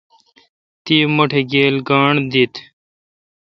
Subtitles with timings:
[0.83, 2.53] تی مٹھ گیل گانٹھ دیت؟